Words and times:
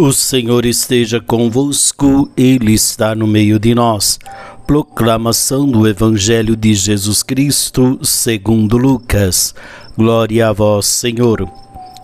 O 0.00 0.12
Senhor 0.12 0.64
esteja 0.64 1.20
convosco, 1.20 2.30
Ele 2.36 2.72
está 2.72 3.16
no 3.16 3.26
meio 3.26 3.58
de 3.58 3.74
nós. 3.74 4.16
Proclamação 4.64 5.66
do 5.66 5.88
Evangelho 5.88 6.54
de 6.54 6.72
Jesus 6.72 7.20
Cristo, 7.24 7.98
segundo 8.04 8.76
Lucas. 8.76 9.56
Glória 9.96 10.50
a 10.50 10.52
vós, 10.52 10.86
Senhor. 10.86 11.50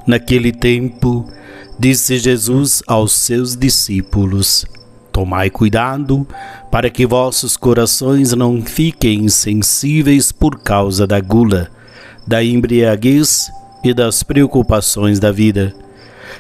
Naquele 0.09 0.51
tempo, 0.51 1.25
disse 1.79 2.19
Jesus 2.19 2.83
aos 2.85 3.13
seus 3.13 3.55
discípulos: 3.55 4.67
Tomai 5.13 5.49
cuidado 5.49 6.27
para 6.73 6.91
que 6.91 7.07
vossos 7.07 7.57
corações 7.57 8.33
não 8.33 8.61
fiquem 8.61 9.21
insensíveis 9.27 10.33
por 10.33 10.59
causa 10.59 11.07
da 11.07 11.21
gula, 11.21 11.71
da 12.27 12.43
embriaguez 12.43 13.49
e 13.85 13.95
das 13.95 14.25
preocupações 14.25 15.21
da 15.21 15.31
vida 15.31 15.73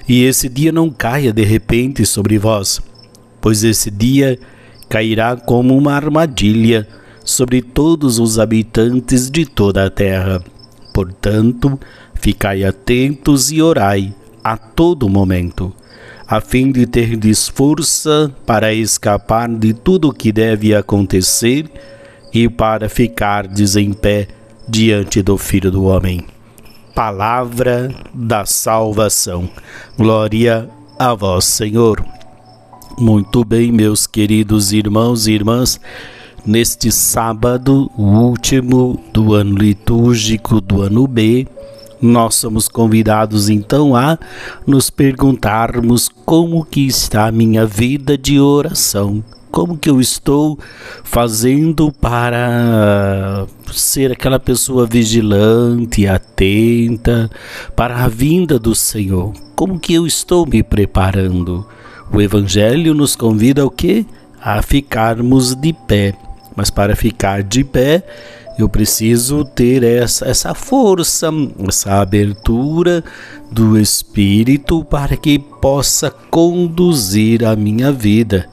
e 0.09 0.25
esse 0.25 0.49
dia 0.49 0.73
não 0.73 0.91
caia 0.91 1.33
de 1.33 1.45
repente 1.45 2.05
sobre 2.05 2.39
vós, 2.39 2.81
pois 3.41 3.65
esse 3.65 3.91
dia 3.91 4.39
cairá 4.89 5.37
como 5.37 5.77
uma 5.77 5.95
armadilha 5.95 6.87
sobre 7.25 7.63
todos 7.63 8.19
os 8.19 8.39
habitantes 8.39 9.31
de 9.31 9.47
toda 9.47 9.87
a 9.87 9.91
terra. 9.91 10.43
Portanto, 10.93 11.79
ficai 12.15 12.65
atentos 12.65 13.51
e 13.51 13.61
orai 13.61 14.15
a 14.43 14.57
todo 14.57 15.09
momento, 15.09 15.73
a 16.27 16.41
fim 16.41 16.71
de 16.71 16.87
ter 16.87 17.19
força 17.53 18.35
para 18.47 18.73
escapar 18.73 19.49
de 19.49 19.73
tudo 19.73 20.09
o 20.09 20.13
que 20.13 20.31
deve 20.31 20.75
acontecer 20.75 21.71
e 22.33 22.49
para 22.49 22.89
ficardes 22.89 23.77
em 23.77 23.93
pé 23.93 24.29
diante 24.69 25.23
do 25.23 25.37
Filho 25.39 25.71
do 25.71 25.85
Homem 25.85 26.34
palavra 26.95 27.93
da 28.15 28.47
salvação. 28.47 29.49
Glória 29.99 30.71
a 30.99 31.13
vós, 31.13 31.45
Senhor. 31.45 32.05
Muito 32.97 33.45
bem, 33.45 33.73
meus 33.73 34.07
queridos 34.07 34.73
irmãos 34.73 35.27
e 35.27 35.33
irmãs, 35.33 35.81
neste 36.47 36.93
sábado, 36.93 37.91
o 37.99 38.03
último 38.03 39.03
do 39.13 39.35
ano 39.35 39.57
litúrgico 39.59 40.61
do 40.61 40.83
ano 40.83 41.07
B, 41.09 41.49
nós 42.01 42.37
somos 42.37 42.69
convidados 42.69 43.49
então 43.49 43.97
a 43.97 44.17
nos 44.65 44.89
perguntarmos 44.91 46.09
como 46.09 46.65
que 46.65 46.87
está 46.87 47.27
a 47.27 47.33
minha 47.33 47.67
vida 47.67 48.17
de 48.17 48.39
oração 48.39 49.25
como 49.55 49.79
que 49.79 49.89
eu 49.89 50.01
estou 50.01 50.59
fazendo 51.05 51.93
para 51.93 53.47
ser 53.73 54.11
aquela 54.11 54.41
pessoa 54.41 54.85
vigilante, 54.85 56.09
atenta 56.09 57.31
para 57.77 58.03
a 58.03 58.09
vinda 58.09 58.59
do 58.59 58.75
Senhor? 58.75 59.33
Como 59.55 59.79
que 59.79 59.95
eu 59.95 60.09
estou 60.09 60.45
me 60.45 60.61
preparando? 60.61 61.65
O 62.13 62.21
evangelho 62.21 62.95
nos 62.95 63.15
convida 63.15 63.63
ao 63.63 63.71
quê? 63.71 64.05
A 64.43 64.61
ficarmos 64.61 65.55
de 65.55 65.73
pé. 65.73 66.17
Mas 66.57 66.69
para 66.69 66.97
ficar 66.97 67.45
de 67.45 67.63
pé, 67.63 68.03
eu 68.59 68.69
preciso 68.69 69.45
ter 69.45 69.85
essa, 69.85 70.27
essa 70.27 70.53
força, 70.53 71.31
essa 71.69 72.01
abertura 72.01 73.05
do 73.53 73.79
Espírito 73.79 74.85
para 74.85 75.17
que 75.17 75.39
possa 75.39 76.11
conduzir 76.11 77.45
a 77.45 77.55
minha 77.55 77.93
vida. 77.93 78.53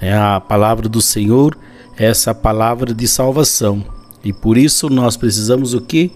É 0.00 0.14
a 0.16 0.40
palavra 0.40 0.88
do 0.88 1.02
Senhor, 1.02 1.56
essa 1.96 2.34
palavra 2.34 2.94
de 2.94 3.06
salvação. 3.06 3.84
E 4.24 4.32
por 4.32 4.56
isso 4.56 4.88
nós 4.88 5.16
precisamos 5.16 5.74
o 5.74 5.80
que? 5.80 6.10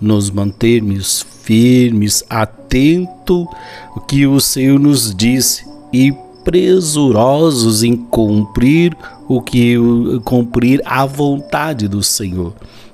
Nos 0.00 0.30
mantermos 0.30 1.24
firmes, 1.42 2.24
atento 2.28 3.48
o 3.96 4.00
que 4.00 4.26
o 4.26 4.40
Senhor 4.40 4.78
nos 4.78 5.14
diz 5.14 5.64
e 5.92 6.12
presurosos 6.44 7.82
em 7.82 7.96
cumprir 7.96 8.96
o 9.28 9.40
que 9.40 9.76
cumprir 10.24 10.82
a 10.84 11.06
vontade 11.06 11.86
do 11.86 12.02
Senhor. 12.02 12.52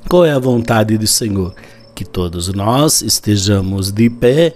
Qual 0.09 0.25
é 0.25 0.33
a 0.33 0.39
vontade 0.39 0.99
do 0.99 1.07
Senhor? 1.07 1.55
Que 1.95 2.05
todos 2.05 2.53
nós 2.53 3.03
estejamos 3.03 3.91
de 3.91 4.11
pé 4.11 4.55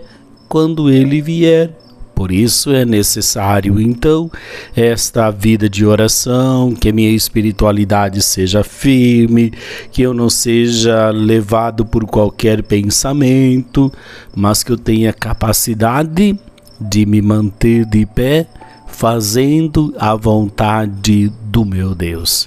quando 0.49 0.91
ele 0.91 1.23
vier. 1.23 1.77
Por 2.21 2.33
isso 2.33 2.71
é 2.71 2.85
necessário, 2.85 3.81
então, 3.81 4.31
esta 4.77 5.31
vida 5.31 5.71
de 5.71 5.87
oração, 5.87 6.75
que 6.75 6.93
minha 6.93 7.09
espiritualidade 7.09 8.21
seja 8.21 8.63
firme, 8.63 9.55
que 9.91 10.03
eu 10.03 10.13
não 10.13 10.29
seja 10.29 11.09
levado 11.09 11.83
por 11.87 12.05
qualquer 12.05 12.63
pensamento, 12.63 13.91
mas 14.37 14.63
que 14.63 14.71
eu 14.71 14.77
tenha 14.77 15.15
capacidade 15.15 16.39
de 16.79 17.07
me 17.07 17.23
manter 17.23 17.87
de 17.87 18.05
pé, 18.05 18.47
fazendo 18.87 19.95
a 19.99 20.15
vontade 20.15 21.33
do 21.45 21.65
meu 21.65 21.95
Deus. 21.95 22.47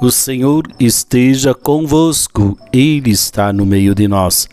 O 0.00 0.10
Senhor 0.10 0.66
esteja 0.80 1.54
convosco, 1.54 2.58
Ele 2.72 3.12
está 3.12 3.52
no 3.52 3.64
meio 3.64 3.94
de 3.94 4.08
nós. 4.08 4.48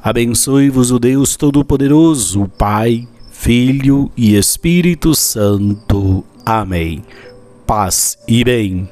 Abençoe-vos 0.00 0.92
o 0.92 1.00
Deus 1.00 1.34
Todo-Poderoso, 1.34 2.44
o 2.44 2.48
Pai 2.48 3.08
Filho 3.38 4.10
e 4.16 4.34
Espírito 4.34 5.14
Santo. 5.14 6.24
Amém. 6.44 7.04
Paz 7.64 8.18
e 8.26 8.42
bem. 8.42 8.88